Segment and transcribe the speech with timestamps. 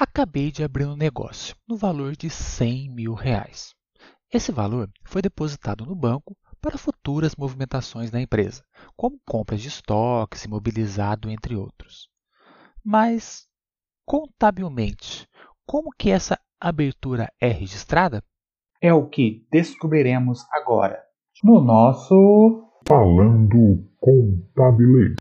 [0.00, 3.74] Acabei de abrir um negócio no valor de 100 mil reais.
[4.32, 8.62] Esse valor foi depositado no banco para futuras movimentações da empresa,
[8.96, 12.08] como compras de estoques, imobilizado, entre outros.
[12.84, 13.48] Mas,
[14.06, 15.28] contabilmente,
[15.66, 18.22] como que essa abertura é registrada?
[18.80, 21.02] É o que descobriremos agora
[21.42, 25.16] no nosso Falando Contabilês.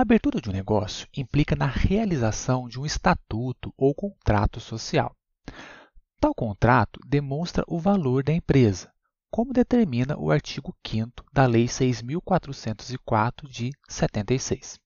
[0.00, 5.14] A abertura de um negócio implica na realização de um estatuto ou contrato social.
[6.18, 8.90] Tal contrato demonstra o valor da empresa,
[9.30, 14.80] como determina o artigo 5 da Lei 6.404 de 76.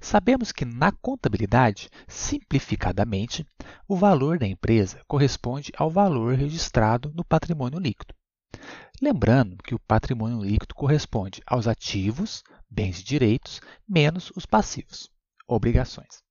[0.00, 3.44] Sabemos que na contabilidade, simplificadamente,
[3.88, 8.14] o valor da empresa corresponde ao valor registrado no patrimônio líquido.
[9.02, 15.10] Lembrando que o patrimônio líquido corresponde aos ativos, bens e direitos, menos os passivos,
[15.46, 16.22] obrigações.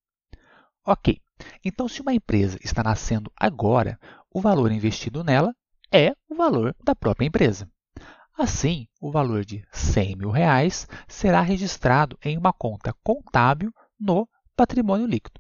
[0.86, 1.20] Ok,
[1.64, 4.00] então se uma empresa está nascendo agora,
[4.34, 5.54] o valor investido nela
[5.92, 7.70] é o valor da própria empresa.
[8.38, 15.08] Assim, o valor de 100 mil reais será registrado em uma conta contábil no patrimônio
[15.08, 15.40] líquido.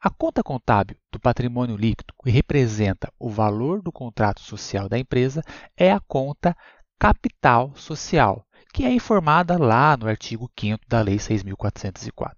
[0.00, 5.42] A conta contábil do patrimônio líquido, que representa o valor do contrato social da empresa,
[5.76, 6.56] é a conta
[6.98, 12.34] capital social, que é informada lá no artigo 5 da Lei 6.404.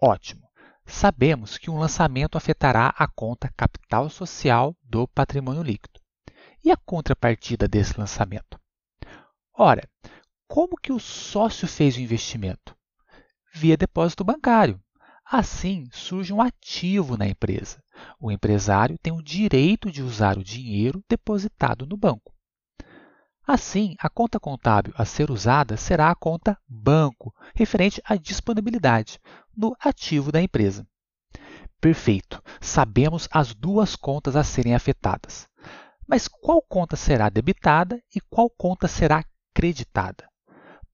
[0.00, 0.48] Ótimo!
[0.86, 6.00] Sabemos que um lançamento afetará a conta capital social do patrimônio líquido.
[6.64, 8.58] E a contrapartida desse lançamento?
[9.52, 9.86] Ora,
[10.48, 12.74] como que o sócio fez o investimento?
[13.54, 14.80] Via depósito bancário.
[15.24, 17.82] Assim, surge um ativo na empresa.
[18.18, 22.31] O empresário tem o direito de usar o dinheiro depositado no banco.
[23.54, 29.20] Assim, a conta contábil a ser usada será a conta banco, referente à disponibilidade
[29.54, 30.86] no ativo da empresa.
[31.78, 35.46] Perfeito, sabemos as duas contas a serem afetadas.
[36.08, 39.22] Mas qual conta será debitada e qual conta será
[39.52, 40.26] creditada?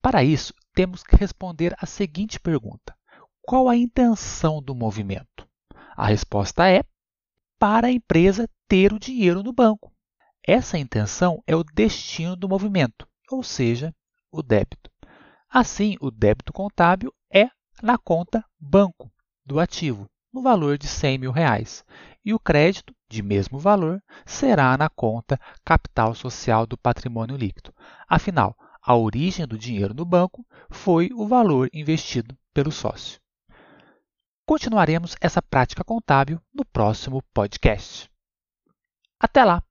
[0.01, 2.93] Para isso, temos que responder a seguinte pergunta:
[3.41, 5.47] Qual a intenção do movimento?
[5.95, 6.83] A resposta é
[7.57, 9.93] para a empresa ter o dinheiro no banco.
[10.51, 13.93] Essa intenção é o destino do movimento, ou seja,
[14.31, 14.89] o débito.
[15.47, 17.51] Assim, o débito contábil é
[17.83, 19.11] na conta banco
[19.45, 21.85] do ativo, no valor de 100 mil reais,
[22.25, 27.71] e o crédito, de mesmo valor, será na conta capital social do patrimônio líquido.
[28.07, 33.21] Afinal, a origem do dinheiro no banco foi o valor investido pelo sócio.
[34.47, 38.09] Continuaremos essa prática contábil no próximo podcast.
[39.19, 39.61] Até lá!